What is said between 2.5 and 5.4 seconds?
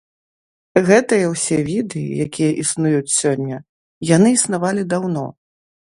існуюць сёння, яны існавалі даўно.